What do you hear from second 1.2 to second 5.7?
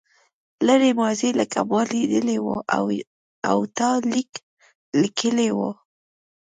لکه ما لیدلې وه او تا لیک لیکلی و.